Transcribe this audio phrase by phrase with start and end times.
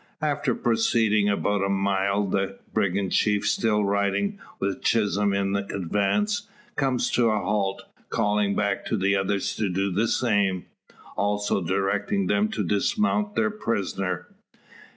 [0.23, 6.47] After proceeding about a mile, the brigand chief, still riding with Chisholm in the advance,
[6.75, 10.65] comes to a halt, calling back to the others to do the same
[11.15, 14.27] also directing them to dismount their prisoner.